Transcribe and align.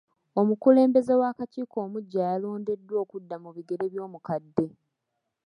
Omukulembeze 0.41 1.13
w'akakiiko 1.21 1.75
omuggya 1.85 2.21
yalondeddwa 2.31 2.95
okudda 3.03 3.35
mu 3.43 3.49
bigere 3.55 3.85
by'omukadde. 3.93 4.65